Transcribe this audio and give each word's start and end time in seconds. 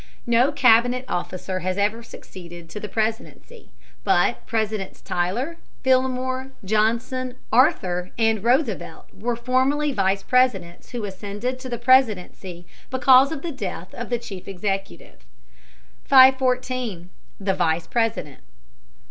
No 0.25 0.51
Cabinet 0.51 1.05
officer 1.07 1.59
has 1.59 1.77
ever 1.77 2.01
succeeded 2.01 2.71
to 2.71 2.79
the 2.79 2.89
Presidency, 2.89 3.69
but 4.03 4.43
Presidents 4.47 4.99
Tyler, 4.99 5.57
Fillmore, 5.83 6.53
Johnson, 6.65 7.35
Arthur, 7.53 8.09
and 8.17 8.43
Roosevelt 8.43 9.05
were 9.13 9.35
formerly 9.35 9.91
Vice 9.91 10.23
Presidents 10.23 10.89
who 10.89 11.03
ascended 11.05 11.59
to 11.59 11.69
the 11.69 11.77
Presidency 11.77 12.65
because 12.89 13.31
of 13.31 13.43
the 13.43 13.51
death 13.51 13.93
of 13.93 14.09
the 14.09 14.17
chief 14.17 14.47
executive. 14.47 15.23
514. 16.05 17.11
THE 17.39 17.53
VICE 17.53 17.85
PRESIDENT. 17.85 18.41